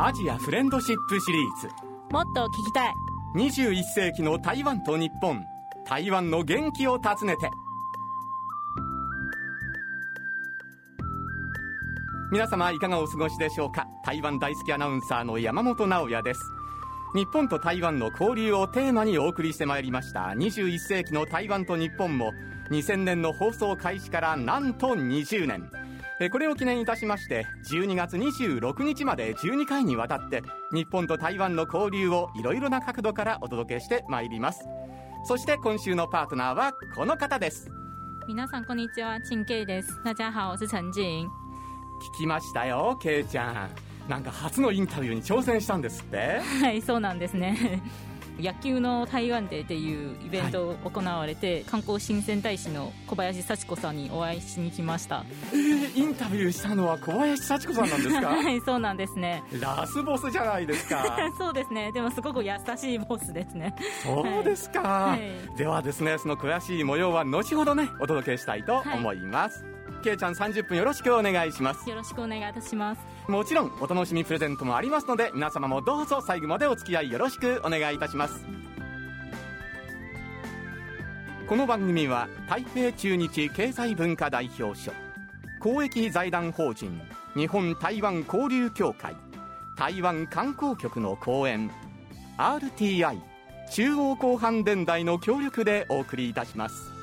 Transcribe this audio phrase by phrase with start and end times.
[0.00, 1.66] アジアフレンドシップシリーズ。
[2.12, 2.92] もっと聞きたい。
[3.34, 5.44] 21世紀の台湾と日本。
[5.84, 7.50] 台湾の元気を訪ねて。
[12.30, 13.88] 皆様いかがお過ごしでしょうか？
[14.04, 16.40] 台湾大好きアナウンサーの山本直哉です。
[17.16, 20.26] 日本と台湾の交流をテーマにお送りしてまいりました。
[20.28, 22.32] 21世紀の台湾と日本も
[22.70, 25.68] 2000年の放送開始からなんと20年
[26.30, 34.64] これを記念いたしまして12月26日まで12回にわたって日本と台湾の交流をいろいろな角度からお届けしてまいります。
[35.24, 37.70] そして今週のパートナーはこの方です。
[38.26, 39.20] 皆さんこんにちは。
[39.20, 40.00] 陳慶です。
[40.04, 41.28] 大家好我是陳静聞
[42.18, 43.68] きましたよケイちゃ
[44.06, 44.10] ん。
[44.10, 46.40] なんか初のインタビューに挑戦したんですって。
[46.60, 47.80] はいそうなんですね
[48.38, 55.24] 野球の台湾デーっていうイベントを行われて、はい、観光親善大使の小林幸子さんにお会いしに来ました。
[55.52, 58.28] えー、インタビューしたのは小林幸子さんなんですか？
[58.28, 59.42] はいそうなんですね。
[59.60, 61.16] ラスボスじゃないですか。
[61.38, 61.92] そうですね。
[61.92, 63.74] でもすごく優しいボスですね。
[64.02, 71.88] そうですか、はい、ではですねその詳しい模様は後ほどねお届けしたいと思います、はいけいちゃん30分よろしくお願いします。
[71.88, 73.00] よろしくお願いいたします。
[73.28, 78.44] もちろんお楽しみプレゼントもありますので皆様もどうぞ最後までお付き合いよろしくお願いいたします。
[81.48, 84.92] この番組は台北中日経済文化代表所
[85.60, 87.00] 公益財団法人
[87.34, 89.16] 日本台湾交流協会
[89.78, 91.70] 台湾観光局の講演
[92.36, 93.18] RTI
[93.70, 96.97] 中央広範電台の協力でお送りいたします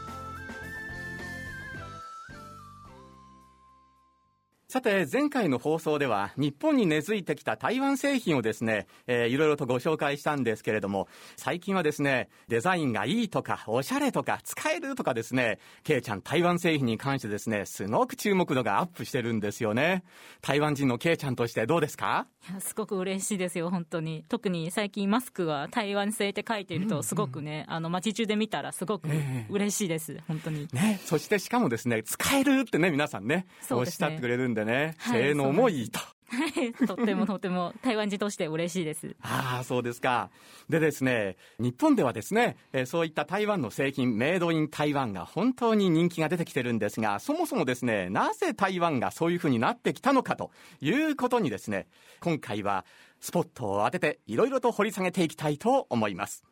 [4.75, 20.03] さて、前回の放送では、日本に根付いてきた台湾製品をですね、えー、いろいろとご紹介したんですけれども、最近はですね、デザインがいいとか、おしゃれとか、使えるとかですね、ケイちゃん台湾製品に関してですね、すごく注目度がアップしてるんですよね。
[20.41, 22.27] 台湾人のケイちゃんとしてどうですか？
[22.49, 24.25] いや、すごく嬉しいですよ、本当に。
[24.27, 29.07] 特に最近マスクは台湾製って書いていると、すごくね、うんうん、あの、街中で見たらすごく
[29.49, 30.67] 嬉しいです、えー、本当に。
[30.73, 35.99] ね、そしてしかもですね、使えるってね、皆さんね、ねおっしゃってくれるんでね、性能もいいと。
[36.27, 39.15] はい、とってもとても台湾人として嬉しいです。
[39.21, 40.29] ああ、そうですか。
[40.69, 51.87] でですね、日本ではですね、えー、そういった台湾の製品、メイドイン台湾が本当に人気が出てきてるんですが、そもそもですね、なぜ台湾がそういうふうになってきたのかということにですね、
[52.19, 52.85] 今回は
[53.19, 56.43] スポットを当てていろいろと掘り下げていきたいと思います。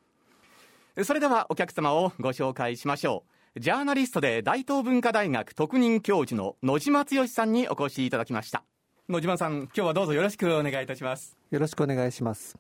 [1.04, 3.33] それではお客様をご紹介しましょう。
[3.60, 8.64] ジャーナリストで大東文化大学特任教授の野島剛さんにお越しいただきました。
[9.08, 11.38] 野島さん、今日はどうぞよろしくお願いいたします。
[11.52, 12.58] よろしくお願いします。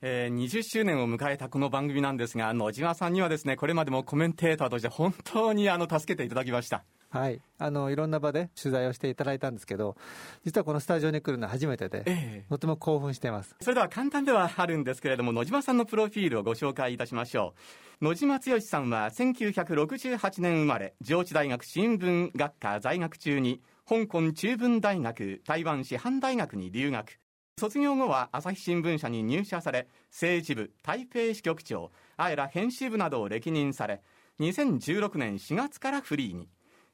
[0.00, 6.82] えー、20周年を迎えたこの番組なんですが、野島さんにはですね、これまでもコメンテーターとして本当にあの、助けていただきました。
[7.10, 7.40] はい。
[7.58, 9.96] あの、いろんな場で取材をしていただいたんですけど、
[10.44, 13.54] 実はこのスタジオに来るのは初めてで、えとても興奮しています。
[13.60, 17.60] それでは簡単ではあるんですけれども、野島さんのプロフィールをご紹介いたしましょう。
[18.02, 27.20] 野島剛さんは1968年生まれ、上智大学新聞学科在学中に、香港中文大学台湾師範大学に留学。
[27.60, 34.02] 卒業後は朝日新聞社に入社され、政治部、台北支局長、あえら編集部などを歴任され、
[34.40, 36.48] 2016年4月からフリーに。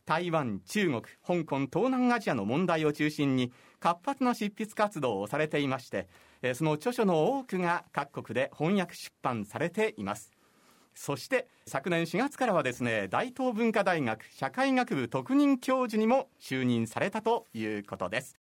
[0.04, 6.06] 台湾、中国、香港、東南アジアの問題を中心に活発な執筆活動をされていまして、
[6.52, 10.37] その著書の多くが各国で翻訳出版されています。
[11.00, 18.36] そして昨年4月からはですね、大東文化大学社会学部特任教授にも就任されたということです。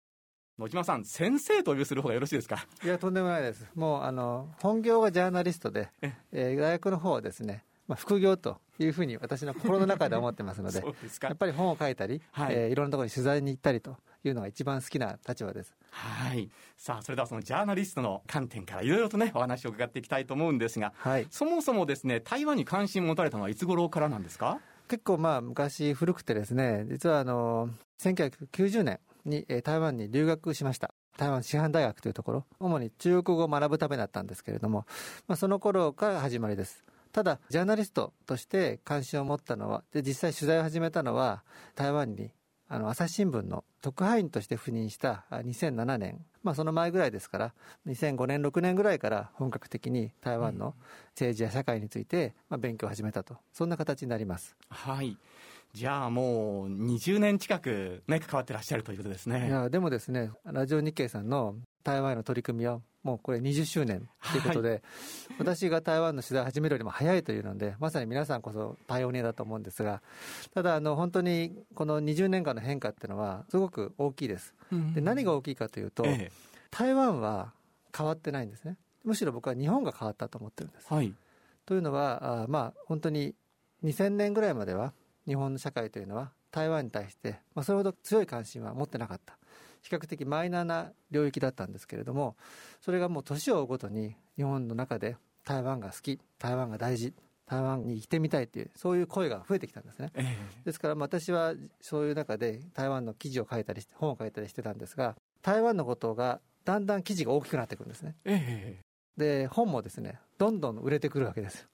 [0.59, 2.63] 野島さん、先生とお呼びする方がよろしいですか？
[2.83, 3.65] いや、とんでもないです。
[3.73, 5.89] もう、あの、本業はジャーナリストで、
[6.31, 10.79] えー、大学の方はですね、まあ、副業というふうに私の心の中で思ってますので
[11.21, 15.75] やっぱり本を書いたり、はい、えー、いろんなところに取材に行ったりというのが一番好きな立場です。
[15.91, 16.49] はい。
[16.75, 24.59] さあ、それではそのジャーナリストの観点からいろいろとね、お話を伺っていきたいと思うんですが、はい、そもそもですね、台湾に関心を持たれたのはいつ頃からなんですか？
[24.87, 27.69] 結構まあ昔古くてですね、実はあの、
[27.99, 30.95] 1990年に台湾に留学しました。
[31.17, 34.87] 台湾師範大学というところ、主に中国語を学ぶためだったんですけれども、
[35.27, 36.83] まあ、その頃から始まりです。
[37.13, 41.43] ただ、ジャーナリストとして関心を持ったのは、で、実際取材を始めたのは、
[41.75, 42.31] 台湾に、
[42.67, 47.53] あの、朝日新聞の特派員として赴任した2007年、まあその前ぐらいですから、
[47.85, 50.73] 2005年、6年ぐらいから本格的に台湾の
[51.09, 54.55] 政治や社会について、まあ、勉強を始めたと、そんな形になります。
[54.69, 55.15] はい。
[55.73, 59.47] じゃあもう20年近くね、関わってらっしゃるということですね。
[59.47, 64.81] いや、でもですね、ラジオ日経さんの台湾への取り組みはもうこれ20周年ということで、はい、
[65.39, 70.01] 私が台湾の取材を始めるよりも早いというので、まさに皆さんこそパイオニアだと思うんですが、
[70.53, 74.55] ただあの本当にこの20年間の変化っていうのはすごく大きいです。
[74.95, 76.31] で何が大きいかというと、ええ、
[76.71, 77.51] 台湾は
[77.95, 78.77] 変わってないんですね。
[79.03, 81.13] むしろ僕は日本が変わったと思ってるんです、はい。
[81.65, 83.35] というのはあまあ本当に
[83.83, 84.93] 2000年ぐらいまでは
[85.27, 89.37] 日本の社会というのは台湾に対して、まあ、それほど強い関心は持ってなかった
[89.83, 92.35] 比較的マイナーな領域だったんですけれども
[92.81, 97.13] それがもう年を追うごとに日本の中で台湾が好き台湾が大事
[97.45, 100.11] 台湾に来てみたいというそういう声が増えてきたんですね。
[100.15, 108.15] えですからまあ私はそういう中で台湾の記事を書いたりして本を書いたりしてたんですが台湾のことがだんだん記事が大きくなっていくんですね。
[108.23, 108.83] ええ。
[109.17, 111.59] で本もですねどんどん売れてくるわけです。
[111.59, 111.67] よ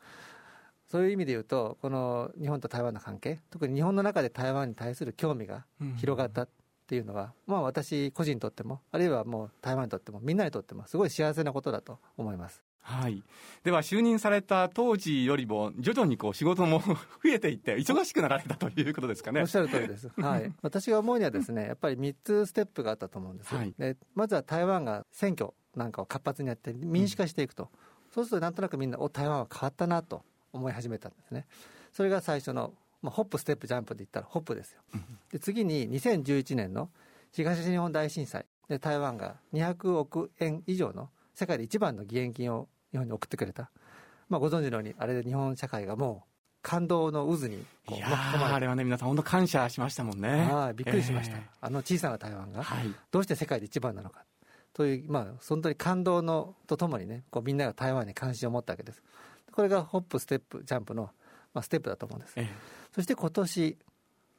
[0.88, 6.48] そういう意味で言うとこの日本と台湾の関係特に日本の中で台湾に対する興味がえ広がった
[6.90, 12.64] っていうのは、まあ私個人にとってもあるいはもう台湾にとってもみんなにとってもすごい幸せなことだと思います。
[12.82, 13.22] はい、
[13.64, 16.96] では就任された当時よりも徐々にこう仕事も 増
[17.26, 19.42] えていって忙しくなられたということですかね。
[19.42, 23.52] おっしゃる通りです、 はい、私が思うにはですねやっぱり3つステップがあったと思うんです。
[23.54, 23.76] よ、はい。
[23.78, 27.70] でまずは台湾が選挙なんかを活発にやって民主化していくと、
[28.10, 31.46] そうするとなんとなくみんなお台湾は変わったなと思い始めたんですね。
[31.94, 34.82] それが最初の、まあ、ホップステップジャンプで言ったらホップですよ。
[35.32, 36.90] で次に2011年の
[37.32, 38.46] 東日本大震災。
[38.68, 43.72] で台湾が200億円以上の世界で一番の義援金を日本に送ってくれた、
[44.30, 46.30] まあ、ご存知のようにあれで日本社会がもう
[46.62, 47.56] 感動の渦に
[47.90, 48.08] いや
[48.54, 50.48] あれはね皆さん本当感謝しましたもんね。
[50.52, 52.94] はい、びっくりしました、えあの小さな台湾がえはい。
[53.12, 54.24] どうして世界で一番なのか。
[54.74, 59.02] という、まあ、本当に感動のとともにねこうみんなが台湾に関心を持ったわけです。
[59.52, 61.10] これがホップステップジャンプの、
[61.54, 62.34] まあ、ステップだと思うんです。
[62.38, 62.48] え
[62.94, 63.78] そして今年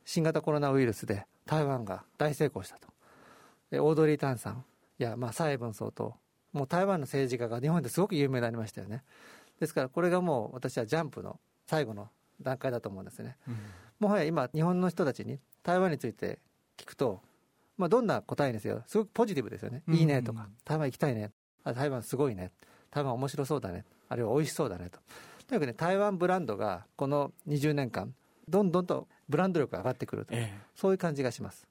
[0.04, 2.88] 新型コロナウイルスで台湾が大成功したと。
[3.70, 4.64] でオードリー・タンさん
[4.98, 6.14] や、まあ、蔡英文総統
[6.52, 9.04] もう台湾の政治家が日本ですごく有名になりましたよね。
[9.60, 12.08] ですからこれがもう私はジャンプの最後の
[12.42, 13.36] 段階だと思うんですね。
[13.48, 13.56] えうん。
[14.00, 16.38] もはや今、日本の人たちに台湾について
[16.76, 17.20] 聞くと、
[17.76, 19.94] まあ、どんな答えにせよ、すごくポジティブですよね、うん。
[19.94, 21.30] いいねとか、台湾行きたいね、
[21.64, 22.50] あ台湾すごいね、
[22.90, 24.98] 台湾面白そうだね、あるいは美味しそうだねと、
[25.50, 28.14] とにかくね、台湾ブランドがこの20年間、
[28.48, 30.58] どんどんとブランド力が上がってくると、ええ。
[30.76, 31.66] そういう感じがします。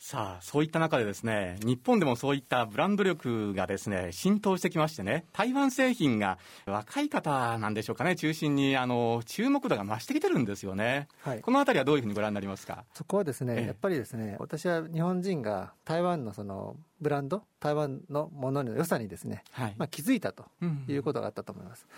[0.00, 11.08] さあそういった中でですね日本でもそういったブランド力がですね浸透してきましてね台湾製品が若い方なんでしょうかね中心にあの注目度が増してきてるんですよね。
[11.22, 11.40] はい。
[11.40, 12.84] このあたりはどういうふうにご覧になりますか？
[12.94, 13.66] そこはですね、ええ。
[13.66, 20.84] やっぱりですね、私は日本人が台湾のそのブランド、台湾のものの良さにですね、はい、まあ、気づいたとうん。
[20.86, 21.88] いうことがあったと思います。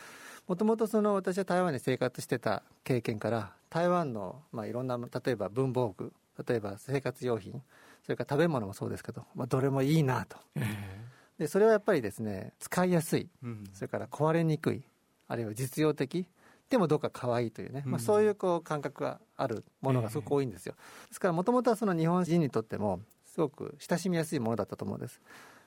[0.51, 6.13] もともとその私は台湾に生活してた経験から台湾のまあいろんな例えば文房具
[6.45, 7.63] 例えば生活用品
[8.03, 10.39] それから食べ物もそうですけど、まあ、どれもいいなと。
[10.57, 11.07] え
[11.39, 13.29] でそれはやっぱりですね使いやすい。
[13.75, 14.83] それから壊れにくい
[15.29, 16.27] あるいは実用的
[16.69, 20.75] でもどうか可愛いというね、まあ、うんそういうこう感覚があるものがすごく多いんですよ、
[21.07, 25.21] ですからもともとはその日本人にとってもすごく親しみやすいものだったと思うんです。
[25.21, 25.21] で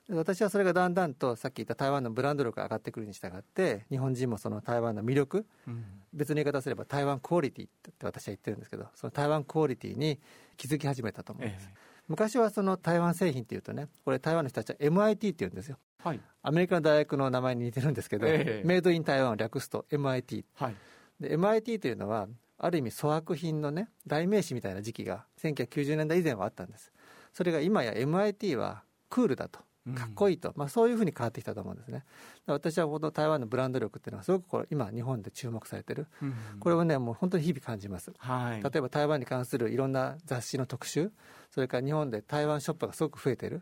[0.10, 5.86] 私はそれがだんだんとさっき言った台湾のブランド力が上がってくるに従って日本人もその台湾の魅力うん。
[6.14, 10.20] 別の言い方をすれば台湾クオリティって私は言ってるんですけどその台湾クオリティに
[10.58, 11.76] 気づき始めたと思うんです、え
[12.08, 15.78] 昔はその台湾製品っていうとねこれ台湾の人たちは MIT って言うんですよ。
[16.02, 16.20] えはい。
[16.42, 18.68] アメリカの大学の名前に似てるんですけど、ええ。
[18.68, 20.76] メイドイン台湾を略すと MIT はい。
[21.20, 22.28] で MIT というのは
[22.58, 26.92] ある意味粗悪品のね代名詞みたいな時期が1990年代以前はあったんです。
[27.32, 29.62] それが今や MIT はクールだと
[29.96, 32.06] かっこいい、いいと、まあ、そういうふうに変わってきたと思うんですね。
[32.46, 36.08] 私はこの台湾のブランド力っていうのはすごくこれ今日本で注目されてる。
[36.22, 36.34] うん。
[36.60, 38.14] これをねもう本当に日々感じます。
[38.18, 38.64] はい。
[38.64, 41.12] 例えば台湾に関するいろんな雑誌の特集。
[41.52, 43.62] それから日本で台湾ショップがすごく増えてる。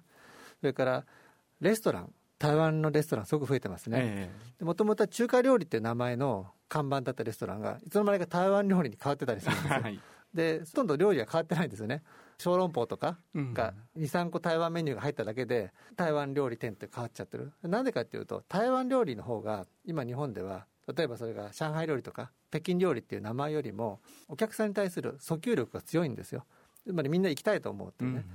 [0.60, 1.06] それから
[1.60, 4.30] レストラン台湾のレストランすごく増えてますね。
[4.60, 9.80] えもともとは中華料理っていう名前の看板だったレストランがいつの間にか台湾料理に変わってたりするんですよ。
[9.80, 10.00] え はい。
[10.34, 12.04] でほとんど料理は変わってないんですよね
[12.42, 13.54] 小籠包とかうん。
[13.54, 17.54] が23個台湾メニューが入っただけで台湾料理店って変わっちゃってる。
[17.62, 26.46] なんでかっていうと台湾料理の方が今日本では例えばそれが上海料理とか北京料理っていう名前よりもお客さんに対する訴求力が強いんですよ。
[26.86, 28.26] つまりみんな行きたいと思うっていうね、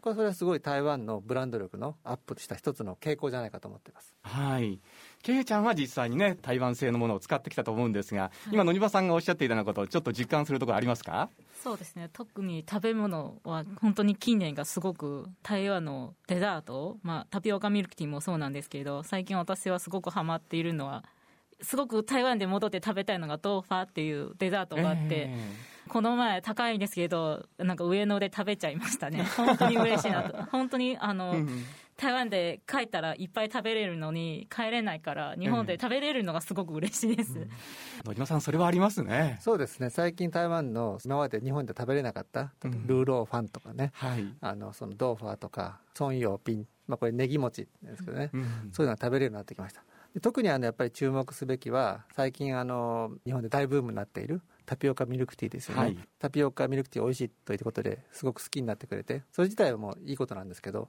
[0.00, 4.14] これそれはすごい台湾のブランド力のアップした一つの傾向じゃないかと思っています。
[4.22, 4.80] はい。
[5.26, 11.30] ケイちゃんは実際にね、台湾製のものを使ってきたと思うんですが、今、野庭さんがおっしゃっていたようなことをちょっと実感するところありますか？
[11.64, 12.08] そうですね。
[12.12, 21.02] 特に食べ物は本当に近年がすごく台湾のデザート、まあ、タピオカミルクティーもそうなんですけど最近私はすごくハマっているのは
[21.60, 25.36] すごく台湾で戻って食べたいのが豆腐ァっていうデザートがあって、え
[25.88, 29.22] この前高いんですけどなんか上野で食べちゃいましたね。
[29.36, 30.42] 本当に嬉しいなと。
[30.50, 31.64] 本当にあの、えうん。
[31.96, 37.48] 台湾で帰ったらいっぱい食べれるのに帰れないから日本で食べれるのがすごく嬉しいです、
[38.04, 39.38] 野島さん、それはありますね。
[39.40, 39.88] そうですね。
[39.88, 44.26] 最近台湾の今まで日本で食べれなかったうんルーローファンとかね、はい。
[44.42, 49.80] あのそのドーファーとかソンヨーピンまあ、これネギ餅ですけどね、うんそういうのが食べれるようになってきました。
[49.80, 49.86] で
[50.20, 55.98] 特にあのやっぱり注目すべきは最近あの日本で大ブームになっているタピオカミルクティーですよね、はい。
[56.18, 60.88] タピオカミルクティー美味しいということですごく好きになってくれてそれ自体はもういいことなんですけどやっ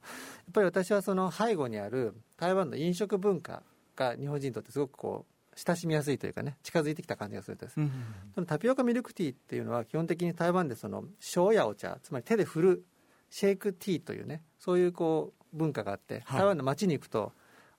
[0.54, 3.64] ぱり私はその背後にある台湾の飲食文化
[3.96, 7.78] が日本人にとってすごくこう親しみやすいというかね近づいてきた感じがするんです。
[7.78, 7.92] うん
[8.36, 12.86] そのタピオカミルクティーっていうのは基本的に台湾でその小やお茶つまり手で振る
[13.30, 16.40] シェイクティーというねそういうこう文化があって、はい。
[16.40, 17.34] 台湾の街に行くと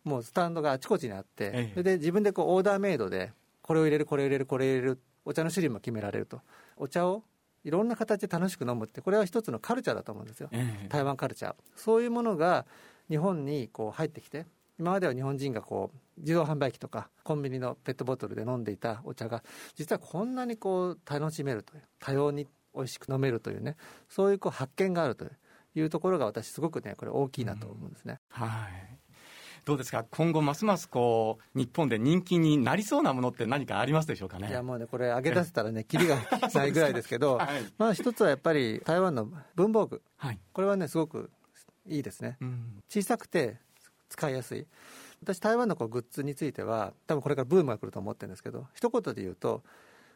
[0.05, 1.71] もうスタンドがあちこちにあって、ええ。
[1.73, 6.41] それで自分でこうオーダーメイドでこれを入れるこれを入れるこれを入れるお茶の種類も決められると。
[6.77, 7.25] お茶を
[7.65, 10.49] いろんな形で楽しく飲むってこれは一つのカルチャーだと思うんですよ。
[10.53, 10.89] ええ。
[10.89, 11.55] 台湾カルチャー。
[11.77, 12.67] そういうものが
[13.09, 14.47] 日本にこう入ってきて
[14.79, 19.43] 今までは日本人がこう自動販売機とかコンビニのペットボトルで飲んでいたお茶が
[19.75, 23.77] 実はこんなにこう楽しめるという多様に美味しく飲めるというね
[24.09, 25.27] そういうこう発見があると
[25.75, 28.99] いうところが私すごくねこれ大きいなと思うんですね、はい
[29.65, 30.05] どうですか？
[30.11, 34.49] 今後ますますこう日本で人気になりそうなものって何かありますでしょうかね？
[34.49, 36.17] いやもうねこれ上げ出せたらねキリが
[36.55, 37.49] ないぐらいですけど はい。
[37.79, 40.03] まあ一つはやっぱり台湾の文房具。
[40.17, 41.31] はい、これはねすごく
[41.87, 42.37] いいですね。
[42.41, 42.83] うん。
[42.89, 43.59] 小さくて
[44.09, 44.67] 使いやすい。
[45.23, 49.65] 私台湾のこうグッズについては多分これからブームが来ると思ってるんですけど一言で言うと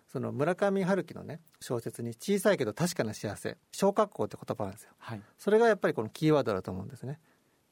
[0.07, 4.91] その村上春樹のね小説に「小さいけど確かな幸せ」小格好って言葉なんですよ。
[4.99, 5.23] はい。
[5.39, 7.19] それがやっぱりこのキーワードだと思うんですね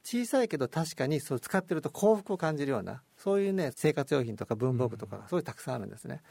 [0.02, 6.22] 小さいけど確かにそう使ってると幸福を感じるようなそういうね生活用品とか文房具とかがそういうたくさんあるんですね。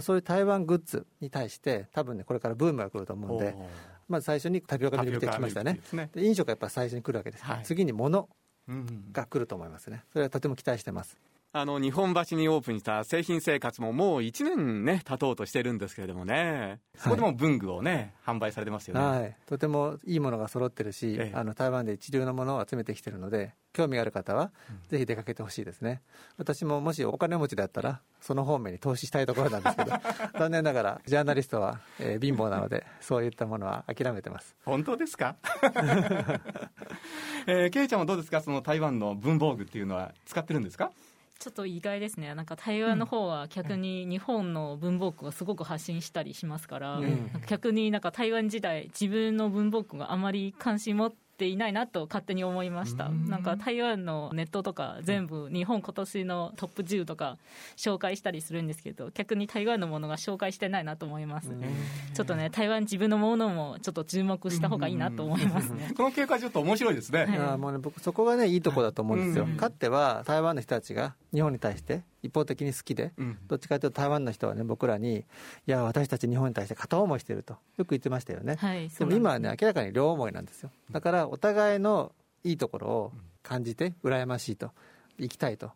[0.00, 3.54] そういう台湾グッズに対して多分ねこれからブームが来ると思うんで
[4.08, 5.80] まず最初にタピオカミルクティー来ましたね。
[5.92, 6.10] ね。
[6.12, 7.64] で飲食がやっぱ最初に来るわけです、はい。
[7.64, 8.28] 次に物
[8.68, 9.12] うん。
[9.12, 10.04] が来ると思いますね。
[10.12, 11.16] それはとても期待してます
[11.58, 16.80] あの日本橋にオープンした製品生活ももう1年ね経とうとしてるんですけれどもね。
[16.98, 21.34] そこでも文具をね、販売されてますよね、はい、とてもいいものが揃ってるし、ええ。
[21.34, 24.80] あの台湾で一流のものを集めてきてるので興味がある方はうん。
[24.88, 26.02] ぜひ出かけてほしいですね。
[26.36, 29.92] 私ももしお金持ちだったらその方面に投資したいところなんですけど
[30.38, 34.54] 残念ながらジャーナリストは、えー貧乏なのでそういったものは諦めてます。
[34.66, 35.36] 本当ですか？
[37.46, 38.40] えー、ケイちゃんはどうですか？
[38.42, 40.90] その台湾の文房具っていうのは使ってるんですか？
[41.38, 42.34] ちょっと意外ですね。
[42.34, 47.30] なんか台湾の方は逆に日本の文房具をすごく発信したりしますから、うん。
[47.46, 53.06] 逆になんか台湾時代自分の文房具があまり関心持っていないなと勝手に思いました。
[53.06, 53.28] うん。
[53.28, 57.36] なんか台湾のネットとか全部日本今年のトップ10とか
[57.76, 61.50] 紹介したりするんですけど逆に台湾のものが紹介してないなと思います、
[62.14, 65.92] ちょっとね台湾自分のものもちょっと注目した方がいいなと思いますね。
[65.96, 67.30] この傾向はちょっと面白いですね、はい。
[67.30, 69.56] いやもうね、僕そこがねいいとこだと思うんですよ、うん。
[69.56, 73.38] かつては台湾の人たちが日本に対して一方的に好きでうん。
[73.46, 75.24] どっちかというと台湾の人はね僕らにい
[75.66, 80.70] や私たち日本に対して片思いしてるとよく言ってましたよね、はいでも今はね明らかに両思いなんですよ。
[80.90, 82.12] だからお互いの
[82.44, 84.72] いいところを感じて羨ましいと
[85.18, 85.70] 行きたいと。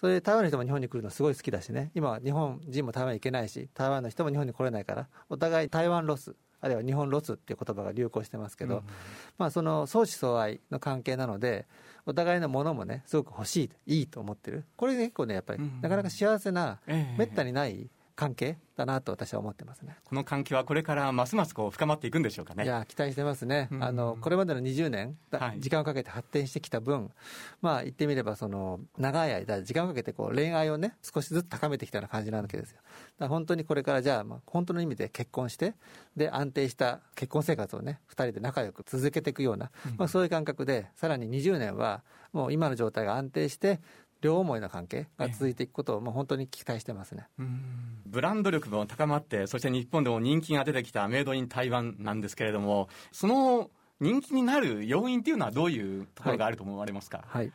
[0.00, 1.90] それで台湾の人も日本に来るのすごい好きだしね。
[1.94, 8.82] 今は日本人も台湾行けないし台湾の人も日本に来れないからお互い台湾ロスあるいは日本ロスっていう言葉が流行してますけど、うん
[9.38, 11.66] まあ、その相思相愛の関係なので
[12.06, 14.64] お互いのものもねすごく欲しい、いいと思ってる。
[14.76, 15.80] これね結構ねやっぱりうん。
[15.80, 17.18] なかなか幸せなええ。
[17.18, 19.94] めったにない関係だなと私は思ってますね。
[20.04, 22.64] この関係はこれからますますこう深まっていくんでしょうかね。
[22.64, 23.84] いや期待してますね、うん。
[23.84, 25.60] あのこれまでの20年、だはい。
[25.60, 27.10] 時間をかけて発展してきた分、
[27.60, 32.78] まあ、言ってみればその長い間、時間をかけてこう恋愛をね、少しずつ高めてきたような感じなわけですよ。
[33.18, 35.74] だ本当にこれからじゃあ、まあ、本当の意味で結婚して、
[36.16, 43.80] で安定した結婚生活をね、2人で仲良く続けていくような、まあ、そういう感覚で、さらに20年は、もう今の状態が安定して、
[44.26, 47.28] 両思いの関係が続いていくことを、もう本当に期待してますね。
[47.38, 47.96] うん。
[48.06, 57.52] ブランド力も高まってそして日本でも人気が出てきたメイドイン台湾なんですけれどもその人気になる要因っていうのはどういうところがあると思われますか、はい。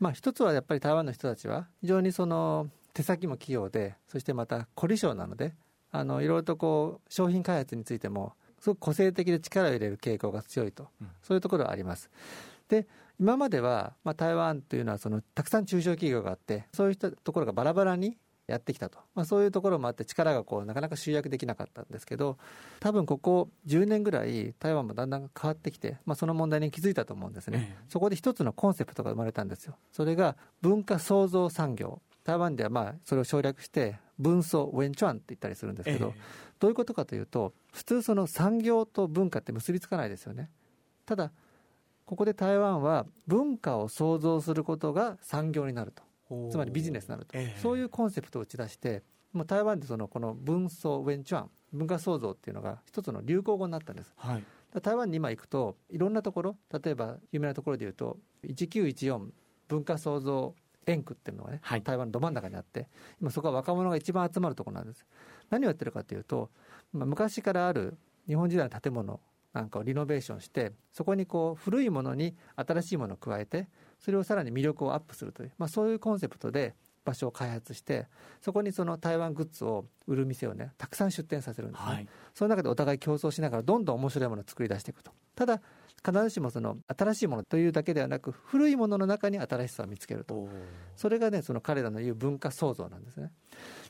[0.00, 5.54] まあ、一つはやっぱり台湾の人たちは非常にその手先も器用でそしてまた凝り性なので
[5.90, 11.08] あのいろいろとこう商品開発についてもすごく個性的で力を入れる傾向が強いと、うん。
[11.22, 12.10] そういうところはあります。
[12.68, 12.86] で
[13.20, 18.16] 今までは、まあ、台湾というのはそのたくさん中小企業があってそういうところがバラバラに
[18.46, 22.36] やってきたと、まあ、そういうところもあって力がこうなかなか集約できなかったんですけど
[22.80, 27.84] 多分ここ10年ぐらい台湾もだんだん変わってきて、まあ、その問題に気づいたと思うんですね、ええ。
[27.88, 29.76] そこで一つのコンセプトが生まれたんですよ。
[29.92, 32.02] それが文化創造産業。
[32.22, 36.20] 台湾ではまあそれを省略して文創ウェンチュアンって言ったりするんですけど、え。
[36.58, 40.50] どういうことかというと普通その産業と文化って結びつかないですよね。
[41.06, 41.32] ただ
[42.04, 46.02] ここで台湾は文化を創造することが産業になると。
[46.30, 47.60] えつまりビジネスになると、ええ。
[47.60, 54.12] そういうコンセプトを打ち出してもう台湾でそのこの文創ウェンチュアン文化創造っていうのが一つの流行語になったんです。
[54.16, 54.44] はい。
[54.80, 59.28] 台湾に今行くといろんなところ例えば有名なところでいうと1914
[59.68, 60.54] 文化創造
[60.86, 62.88] 園区っていうのがね、はい、台湾のど真ん中にあって
[63.20, 65.04] 今そこは若者が一番集まるところなんです。
[65.50, 66.50] 何をやってるかというと、
[66.92, 67.96] まあ、昔からある
[68.26, 69.20] 日本時代の建物
[69.54, 73.68] なんかをリノベーションしてそこにこう古いものに新しいものを加えて
[74.00, 78.06] それをさらに魅力をアップするという、まあ、そういうコンセプトで場所を開発して
[78.40, 85.12] そこにその台湾グッズを売る店をねたくさん出店させるんですね、はい、その中でお互い競争しながらどんどん面白いものを作り出していくと。
[85.36, 85.60] ただ
[86.04, 90.48] 必ずしもその新しいものというだけではなく古いものの中に新しさを見つけると。
[90.96, 93.30] それがねその彼らの言う文化創造なんですね。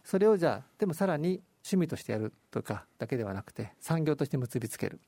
[0.04, 5.00] それをじゃあでもさらに趣味としてやるとかだけではなくて産業として結びつける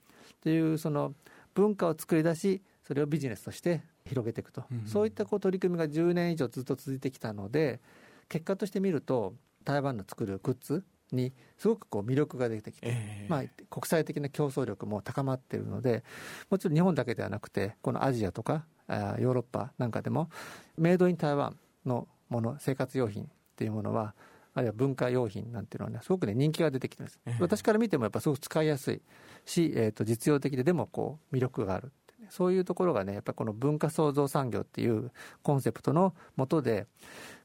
[0.47, 1.13] というその
[1.55, 7.81] 文化を作り出しそれをビジネスとして広げていくと、うん、そういったこう取り組みが10年以上ずっと続いてきたので
[8.29, 9.35] 結果として見ると
[9.65, 16.05] 台湾の作るグッズにすごくこう魅力が出てきて、えー、まあ、国際的な競争力も高まっているので
[16.49, 20.31] もちろん日本だけではなくてこのアジアとかヨーロッパなんかでも
[20.79, 23.27] メイドイン台湾のもの生活用品っ
[23.57, 24.15] ていうものは
[24.57, 29.03] あるいは文化用品なんていうのはねすごくね人気が出てきてます、えー、私から見てもやっぱすごく使いやすい
[29.45, 31.93] し、えー、と実用的ででもこう魅力がある
[32.31, 36.87] そういうところがねやっぱりこの文化創造産業っていうコンセプトのもとで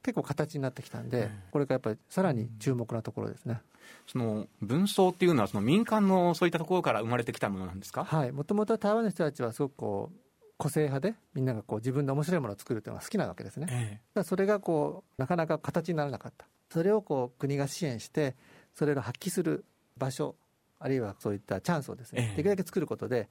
[0.02, 3.62] 結構形になってきたんで、これがやっぱりさらに注目なところですね。
[4.08, 8.06] その文装っていうのはその民間のそういったところから生まれてきたものなんですか？
[8.06, 10.18] はい、もともと台湾の人たちはすごくこう
[10.58, 13.68] 個性派でみんながこう自分で面白いものを作るというのが好きなわけですね。
[13.70, 16.48] ええ、だそれがこうなかなか形にならなかった。
[16.72, 18.36] それをこう国が支援して
[18.74, 19.66] それを発揮する
[19.98, 20.36] 場所
[20.80, 23.30] あるいはそういったチャンスをですね、え、できるだけ作ることで、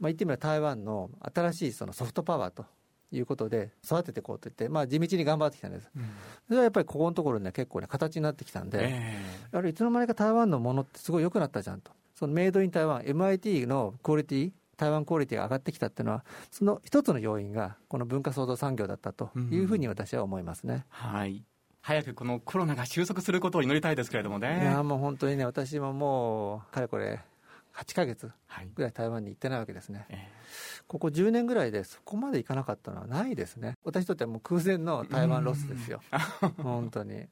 [0.00, 2.64] まあ、言ってみれば台湾の新しいそのソフトパワーと
[3.12, 6.02] いうことで育てていこうと言って、まあ、地道に頑張ってきたんです、うん、
[6.48, 11.92] それはやっぱりここのところね結構ね形になってきたんで、えー、あれいつの間にか台湾のものってすごい良くなったじゃんと。
[12.14, 21.44] そのメイドイン台湾 MIT のクオリティ台湾クオリティが上がってきたっていうのはその一つの要因がこの文化創造産業だったというふうに私は思いますね、うん、はい
[21.82, 24.60] 早くこのコロナが収束することを祈りたいですけれどもね。
[24.62, 27.20] いやもう本当にね私ももうかれこれ
[27.74, 28.30] 8か月
[28.76, 30.28] ぐらい台湾に行ってないわけですね、はい、
[30.86, 33.76] ここ10年ぐらいでそこまで行かなかったのはないですね。
[33.82, 36.00] 私にとってはもう空前の台湾ロスですよ。
[36.62, 37.26] 本当に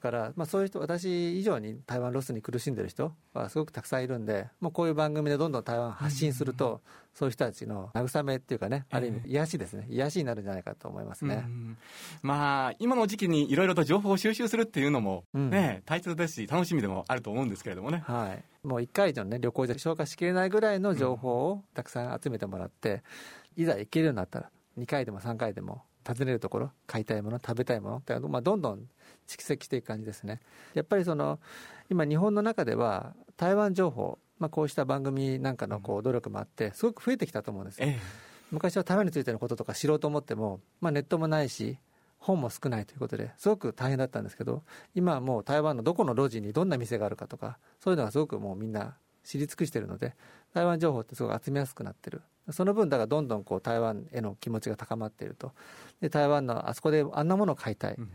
[0.00, 6.80] から、まあ、そういう人、私以上に台湾ロスに苦しんでる人はすごくたくさんいるんで、もうこういう番組でどんどん台湾発信すると、
[7.14, 11.44] そういう人たちの慰めっていうかね、ある意味、癒しですね、癒しになるんじゃないかと思いますね。
[12.22, 18.02] まあ、今の時期にいろいろと情報を収集するっていうのもね、うん、大切ですし、楽しみでもあると思うんですけれどもね。
[18.06, 18.66] はい。
[18.66, 23.02] もう1回以上ね、旅行じゃ消化しきれないぐらいの情報をたくさん集めてもらって、
[23.56, 28.88] いざ行けるようになったら、2回でも3回でも訪ねるところ買いたいもの食べたいものって、まあ、どんどん
[29.30, 30.40] 蓄積していく感じですね。
[30.74, 31.38] やっぱりその
[31.88, 37.98] 今日本の中では台湾情報、まあ、こうした番組なんかのこう努力もあってすごく増えてきたと思うんですよ、ええ、
[38.50, 41.78] 昔は台湾についてのこととか知ろうと思っても、まあ、ネットもないし
[42.18, 44.62] 本も少ないということですごく大変だったんですけど
[44.94, 50.14] 今はもう台湾のどこの路地にどんな店があるかとかそういうのがすごくもうみんな知り尽くしているので
[50.52, 52.22] 台湾情報ってすごく集めやすくなってる。
[52.50, 55.52] その分だからどんどんこう台湾への気持ちが高まっていると。
[56.00, 58.10] で台湾のあそこであんなものを買いたい、うん、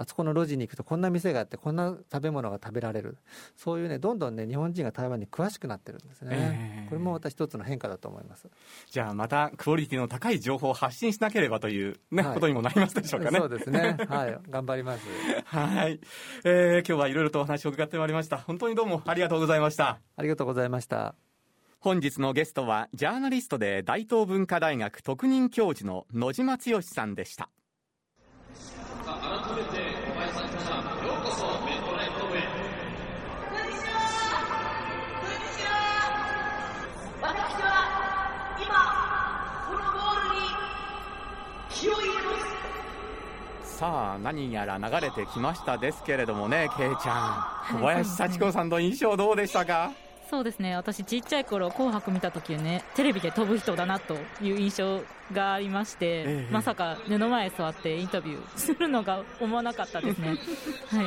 [0.00, 3.18] あそこの路地に行くとこんな店があってこんな食べ物が食べられる。
[3.54, 8.48] そういうねどんどんね日本人が台湾に詳しくなってるんですね、えー、これもまた一つの変化だと思います。
[8.90, 13.38] じゃあまたクオリティの高い情報を発信しなければというね、はい、ことにもなりますでしょうかね。
[13.38, 13.96] そうですね。
[14.08, 14.38] はい。
[14.48, 15.06] 頑張ります。
[15.44, 16.00] はい、
[16.44, 18.38] えー、今日はいろいろとお話を伺ってまいりました。
[18.38, 20.00] 本当にどうもありがとうございました。
[20.16, 21.14] ありがとうございました。
[21.82, 27.48] 本日のゲストはジャーナリストで大東文化大学特任教授の野島剛さんでした
[43.80, 47.78] さあ何やら流れてきましたですけれどもねけいちゃん。
[47.78, 49.92] 小林幸子さんの印象どうでしたか、
[50.28, 50.76] そうですね。
[50.76, 55.00] 私ちっちゃい頃紅白見た時ねテレビで飛ぶ人だなという印象
[55.32, 60.28] がありまして、ええ、まさか目の前座ってインタビューするのが思わなかったですね。
[60.92, 61.06] はい。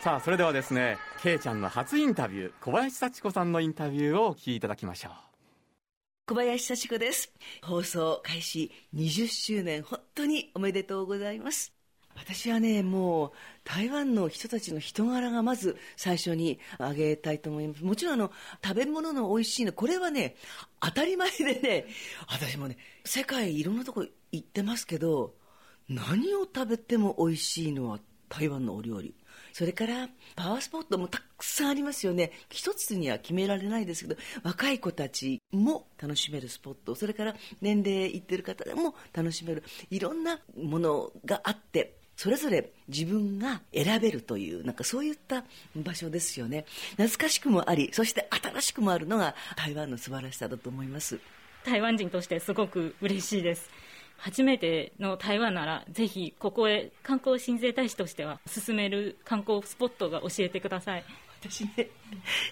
[0.00, 5.12] さあそれではですねけいちゃんの初インタビュー小林幸子さんのインタビューをお聞きいただきましょう。
[6.28, 7.32] 小林幸子です。
[7.60, 11.77] 放送開始20周年本当におめでとうございます
[12.18, 13.32] 私はね、もう
[13.64, 17.84] 台湾の人たちの人柄がまず最初に挙げたいと思います。
[17.84, 20.36] もちろんあの、食べ物の美味しいの、これはね、
[20.80, 21.86] 当たり前でね、
[22.28, 25.36] 私もね、世界いろんなとこ行ってますけど、
[25.88, 29.14] 何を食べても美味しいのは台湾のお料理。
[29.52, 45.44] それからパワースポットもたくさんありますよね一つには決められないですけど若い子たちも楽しめるスポットそれから年齢いってる方でも楽しめるいろんなものがあってそれぞれ自分が選べるというなんかそういった
[45.76, 46.64] 場所ですよね。
[46.96, 51.20] 懐かしくもありそして新しくもあるのが台湾の素晴らしさだと思います。
[51.64, 53.70] 台湾人としてすごく嬉しいです。
[54.16, 61.04] 初めての台湾ならぜひここへ観光親善大使としては進める観光スポットが教えてください。
[61.40, 61.88] 私ね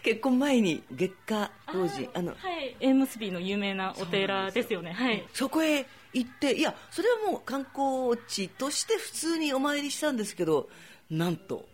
[0.05, 2.77] 結婚前に月下当時あのはい。
[2.79, 4.93] 縁結びの有名なお寺ですよね。
[4.93, 5.27] はい。
[5.35, 10.69] そこへ行っていやそれはもう観光地として普通にお参りしたんですけど
[11.11, 11.67] なんと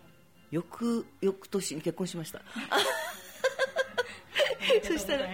[0.50, 2.42] 翌翌年に結婚しました。
[4.84, 5.28] そしたら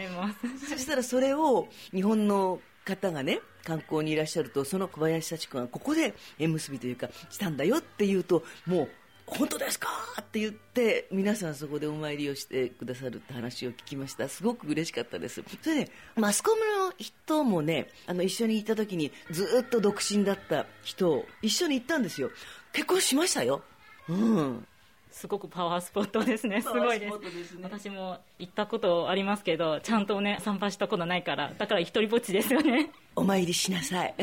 [0.68, 8.88] そしたらそれを日本の方がね観光にいらっしゃるとその小林幸子がここで縁結びというかしたんだよって言うともう
[9.31, 9.88] 本当ですか？
[10.21, 22.31] って言って皆さんそこでお参りをしてくださるって話を聞きましたすごく嬉しかったですそれで、ね、マスコミの人もねあの一緒に行った時にずっと独身だった人を一緒に行ったんですよ
[22.73, 23.62] 結婚しましたよ
[24.09, 24.67] うん
[25.11, 26.62] すごくパワースポットですね。
[26.62, 27.19] すごいです。
[27.19, 32.91] ですね、私も行ったことありますけど、ちゃんとね、参拝したことないから、だから一人ぼっちですよね。
[33.17, 34.14] お参りしなさい。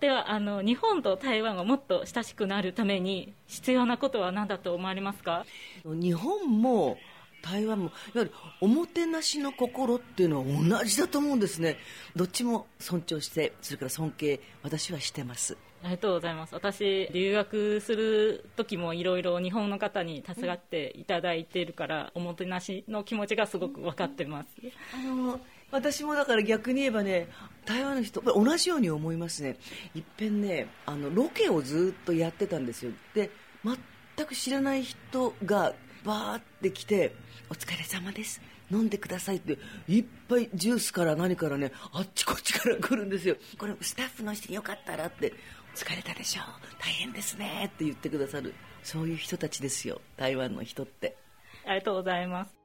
[0.00, 5.46] ではあの、日本と台湾がもっと親しくなるために、必要なことは何だと思われますか？
[5.84, 6.98] 日本も
[7.42, 11.76] 台湾も、いわゆるおもてなしの心っていうのは同じだと思うんですね。
[12.14, 15.56] どっちも尊重して、それから尊敬、私はしてます。
[15.82, 24.48] ありがとうございます私留学する時もいろいろ日本の方に助かっていただいているから、おもてなしの気持ちがすごく分かってます
[24.94, 25.38] あの
[25.70, 27.28] 私もだから逆に言えばね
[27.64, 29.56] 台湾の人同じように思いますね。
[29.94, 32.92] いっぺんねあのロケをずっとやってたんですよ。
[33.14, 33.30] で
[33.64, 35.74] 全く知らない人が
[36.04, 37.12] バーって来て
[37.50, 38.40] 「お疲れ様です。
[38.70, 43.36] 飲んでくださいっていっぱいジュースから何からねあっちこっちから来るんですよ。
[43.58, 45.32] これスタッフの人によかったらって
[45.74, 46.44] 疲れたでしょう。
[46.80, 48.54] 大変ですねって言ってくださる。
[48.82, 50.00] そういう人たちですよ。
[50.16, 51.16] 台湾の人って。
[51.64, 52.55] ありがとうございます。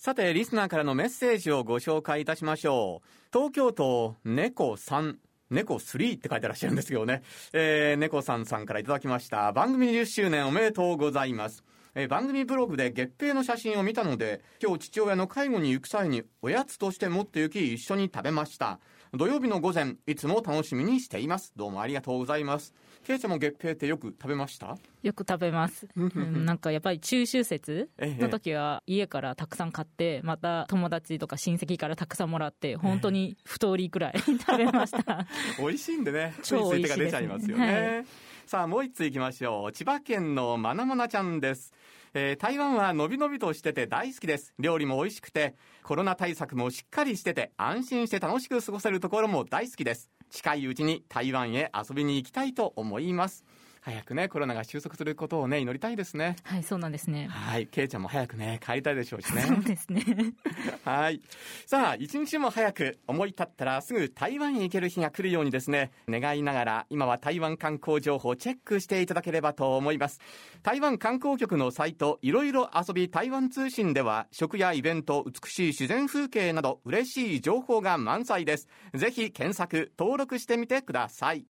[0.00, 3.08] さてリスナーからのメッセージをご紹介いたしましょう。
[3.34, 5.16] 東京都猫3
[5.50, 7.20] 猫3って書いてらっしゃるんですけどね、
[7.52, 9.52] えー、猫さんさんからいただきました。
[9.52, 11.64] 番組20周年おめでとうございます。
[11.94, 18.80] え番組ブログで月餅の写真を見たので今日父親の介護に行く際におやつとして持って行き一緒に食べました。
[19.12, 21.52] 土曜日の午前いつも楽しみにしています。
[21.56, 22.72] どうもありがとうございます。
[23.10, 24.78] ケイちゃんも月餅ってよく食べました？
[25.02, 35.26] よく食べます、うん、なんかやっぱり中秋節の時は家からたくさん買ってまた友達とか親戚からたくさんもらって本当に太りくらい 食べました。
[35.58, 36.34] 美味しいんでね。
[36.40, 38.06] ついつい手が出ちゃいますよね、はい、
[38.46, 39.72] さあもう一ついきましょう。
[39.72, 41.74] 千葉県のまなまなちゃんです。
[42.14, 44.54] えー、台湾はのびのびとしてて大好きです。
[44.60, 50.10] 料理も美味しくて、コロナ対策もしっかりしてて、安心して楽しく過ごせるところも大好きです。
[50.30, 53.44] 近いうちに台湾へ遊びに行きたいと思います。
[53.82, 56.36] 早くね、コロナが収束することをね、祈りたいですね。
[56.44, 57.28] はい、そうなんですね。
[57.28, 59.42] はい、ケイちゃんも早くね、帰りたいでしょうしね。
[59.42, 60.02] そうですね。
[60.84, 61.20] はい。
[61.66, 70.20] さあ、一日も早く思い立ったらすぐ台湾へ行ける日が来るようにですね、願いながら、今は台湾観光情報をチェックしていただければと思います。
[70.62, 78.68] 台湾観光局のサイト、いろいろ遊び台湾通信では、食やイベント、美しい自然風景など、嬉しい情報が満載です。
[78.94, 81.49] ぜひ検索、登録してみてください。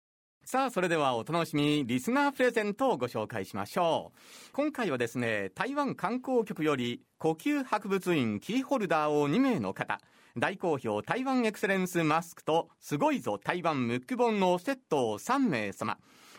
[0.48, 4.52] さあ、それではお楽しみリスナープレゼントをご紹介しましょう。
[4.54, 10.00] 今回はですね、台湾観光局より呼吸博物院キーホルダーを2名の方、
[10.38, 15.98] 大好評台湾エクセレンスマスクとすごいぞ台湾ムック本のセットを3名様、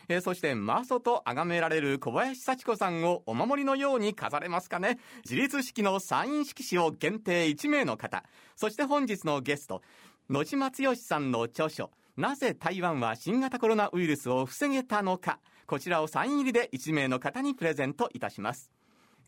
[0.09, 8.23] えー、そしてマーソと崇められる小林幸子さんをお守りのように飾れますかね自立式のサイン色紙を限定1名の方、
[8.55, 9.83] そして本日のゲスト、
[10.31, 15.39] 野島剛さんの著書、なぜ台湾は新型コロナウイルスを防げたのか。
[15.67, 18.71] こちらをサイン入りで1名の方にプレゼントいたします。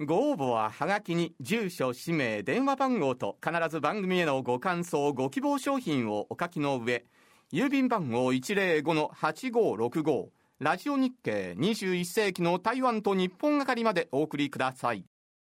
[0.00, 7.04] ご応募ははがきに住所氏名電話番号と必ず番組へのご感想ご希望商品をお書きの上。
[7.52, 10.28] 郵便番号105-8565
[10.60, 15.04] ラジオ日経21世紀の台湾と日本係までお送りください。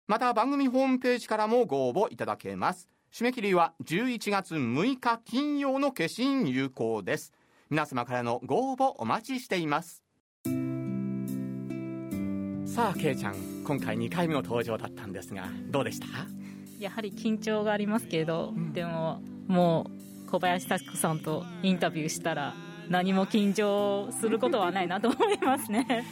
[0.08, 2.90] また番組ホームページからもご応募いただけます。
[3.12, 7.34] 締め切りは11月6日金曜の消印有効です。
[7.70, 10.04] 皆様からのご応募お待ちしています。
[12.66, 16.06] さあけいちゃん今回2回目の登場だったんですがどうでした？
[16.80, 19.90] やはり緊張がありますけど、うん、でもも
[20.26, 22.54] う小林幸子さんとインタビューしたら
[22.90, 26.06] 何も緊張することはないなと思いますね。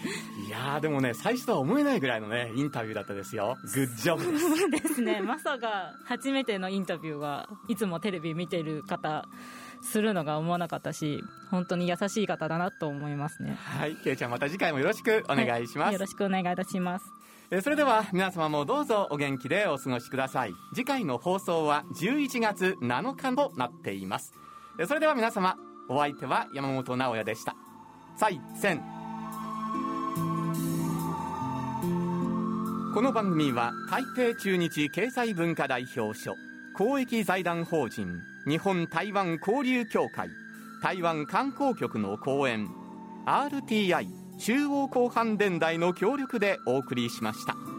[0.47, 3.57] いやーでもね最初とは思えないぐらいのねインタビューだったですよ。
[3.73, 4.31] グッジョブ
[4.71, 5.21] ですですね。
[5.21, 9.25] まさか初めてのインタビューはいつもテレビ見てる方
[9.81, 13.57] するのが思わなかったし本当に優しい方だなと思いますね。
[13.59, 17.05] はいけいちゃんまた次回もよろしくお願いします、はいよろしくお願いいたします。
[17.51, 20.53] えーそれでは皆様もどうぞお元気でお過ごしください。
[20.73, 24.33] 次回の放送は11月7日となっています。
[24.79, 25.55] えーそれでは皆様
[25.87, 27.55] お相手は山本直哉でした。
[28.17, 28.81] 再戦。
[32.93, 36.33] この番組は台北中日経済文化代表所
[36.77, 38.07] 公益財団法人
[38.47, 40.29] 日本台湾交流協会
[40.81, 42.69] 台湾観光局の講演
[43.25, 44.07] RTI
[44.39, 47.74] 中央広範電台の協力でお送りしました。